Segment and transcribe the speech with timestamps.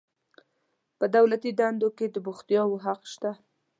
[0.99, 3.31] په دولتي دندو کې د بوختیدو حق شته.